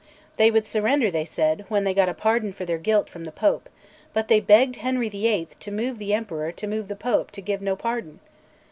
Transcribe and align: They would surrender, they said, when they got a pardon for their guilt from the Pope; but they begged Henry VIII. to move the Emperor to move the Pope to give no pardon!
They 0.37 0.49
would 0.49 0.65
surrender, 0.65 1.11
they 1.11 1.25
said, 1.25 1.65
when 1.69 1.83
they 1.83 1.93
got 1.93 2.09
a 2.09 2.15
pardon 2.15 2.53
for 2.53 2.65
their 2.65 2.79
guilt 2.79 3.07
from 3.07 3.23
the 3.23 3.31
Pope; 3.31 3.69
but 4.15 4.29
they 4.29 4.39
begged 4.39 4.77
Henry 4.77 5.09
VIII. 5.09 5.49
to 5.59 5.69
move 5.71 5.99
the 5.99 6.11
Emperor 6.15 6.51
to 6.51 6.65
move 6.65 6.87
the 6.87 6.95
Pope 6.95 7.29
to 7.29 7.39
give 7.41 7.61
no 7.61 7.75
pardon! 7.75 8.19